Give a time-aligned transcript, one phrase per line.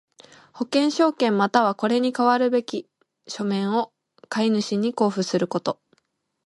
[0.51, 2.89] 保険証券又はこれに代わるべき
[3.27, 3.93] 書面を
[4.29, 5.79] 買主に交付すること。